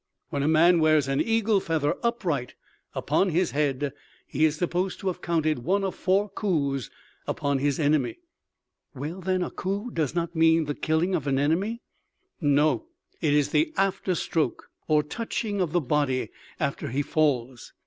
When 0.31 0.41
a 0.41 0.47
man 0.47 0.79
wears 0.79 1.07
an 1.07 1.21
eagle 1.21 1.59
feather 1.59 1.95
upright 2.01 2.55
upon 2.95 3.29
his 3.29 3.51
head, 3.51 3.93
he 4.25 4.45
is 4.45 4.55
supposed 4.55 4.99
to 5.01 5.07
have 5.09 5.21
counted 5.21 5.59
one 5.59 5.83
of 5.83 5.93
four 5.93 6.27
coups 6.27 6.89
upon 7.27 7.59
his 7.59 7.79
enemy." 7.79 8.17
"Well, 8.95 9.21
then, 9.21 9.43
a 9.43 9.51
coup 9.51 9.91
does 9.91 10.15
not 10.15 10.35
mean 10.35 10.65
the 10.65 10.73
killing 10.73 11.13
of 11.13 11.27
an 11.27 11.37
enemy?" 11.37 11.83
"No, 12.41 12.87
it 13.21 13.35
is 13.35 13.49
the 13.49 13.75
after 13.77 14.15
stroke 14.15 14.71
or 14.87 15.03
touching 15.03 15.61
of 15.61 15.71
the 15.71 15.79
body 15.81 16.29
after 16.59 16.89
he 16.89 17.03
falls. 17.03 17.71